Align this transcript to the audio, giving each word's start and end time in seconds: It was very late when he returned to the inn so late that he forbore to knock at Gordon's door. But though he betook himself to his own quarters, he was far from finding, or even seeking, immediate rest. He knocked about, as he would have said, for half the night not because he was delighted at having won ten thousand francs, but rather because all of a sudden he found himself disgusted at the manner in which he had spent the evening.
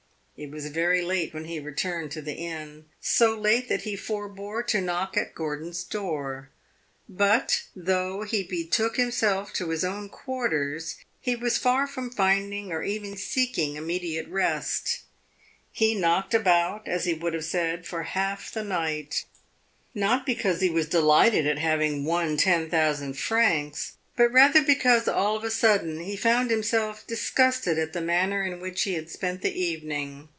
It 0.37 0.49
was 0.49 0.69
very 0.69 1.03
late 1.03 1.35
when 1.35 1.45
he 1.45 1.59
returned 1.59 2.09
to 2.13 2.21
the 2.23 2.33
inn 2.33 2.85
so 2.99 3.37
late 3.37 3.69
that 3.69 3.83
he 3.83 3.95
forbore 3.95 4.63
to 4.63 4.81
knock 4.81 5.15
at 5.15 5.35
Gordon's 5.35 5.83
door. 5.83 6.49
But 7.07 7.61
though 7.75 8.23
he 8.23 8.41
betook 8.41 8.97
himself 8.97 9.53
to 9.53 9.69
his 9.69 9.83
own 9.85 10.09
quarters, 10.09 10.95
he 11.19 11.35
was 11.35 11.59
far 11.59 11.85
from 11.85 12.09
finding, 12.09 12.71
or 12.71 12.81
even 12.81 13.17
seeking, 13.17 13.75
immediate 13.75 14.27
rest. 14.29 15.01
He 15.71 15.93
knocked 15.93 16.33
about, 16.33 16.87
as 16.87 17.05
he 17.05 17.13
would 17.13 17.35
have 17.35 17.45
said, 17.45 17.85
for 17.85 18.01
half 18.01 18.51
the 18.51 18.63
night 18.63 19.25
not 19.93 20.25
because 20.25 20.59
he 20.59 20.71
was 20.71 20.89
delighted 20.89 21.45
at 21.45 21.59
having 21.59 22.03
won 22.03 22.35
ten 22.35 22.67
thousand 22.67 23.13
francs, 23.13 23.93
but 24.17 24.31
rather 24.31 24.61
because 24.63 25.07
all 25.07 25.35
of 25.35 25.43
a 25.43 25.49
sudden 25.51 25.99
he 26.01 26.15
found 26.17 26.49
himself 26.51 27.05
disgusted 27.07 27.77
at 27.79 27.93
the 27.93 28.01
manner 28.01 28.43
in 28.43 28.59
which 28.59 28.83
he 28.83 28.93
had 28.95 29.07
spent 29.09 29.41
the 29.43 29.53
evening. 29.59 30.27